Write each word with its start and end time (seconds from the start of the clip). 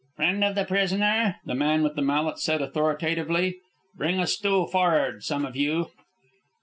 "Friend 0.15 0.43
of 0.43 0.55
the 0.55 0.65
prisoner," 0.65 1.35
the 1.45 1.53
man 1.53 1.83
with 1.83 1.95
the 1.95 2.01
mallet 2.01 2.39
said 2.39 2.59
authoritatively. 2.59 3.59
"Bring 3.95 4.19
a 4.19 4.25
stool 4.25 4.65
for'ard, 4.65 5.21
some 5.23 5.45
of 5.45 5.55
you." 5.55 5.91